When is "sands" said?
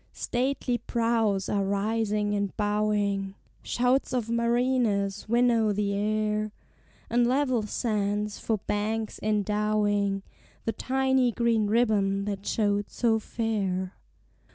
7.67-8.39